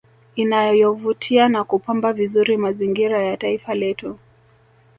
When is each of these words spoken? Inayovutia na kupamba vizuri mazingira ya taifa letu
Inayovutia 0.35 1.49
na 1.49 1.63
kupamba 1.63 2.13
vizuri 2.13 2.57
mazingira 2.57 3.25
ya 3.25 3.37
taifa 3.37 3.73
letu 3.73 4.19